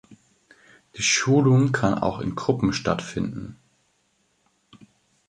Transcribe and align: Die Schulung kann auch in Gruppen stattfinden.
Die 0.97 1.03
Schulung 1.03 1.73
kann 1.73 1.93
auch 1.93 2.21
in 2.21 2.33
Gruppen 2.33 2.73
stattfinden. 2.73 3.59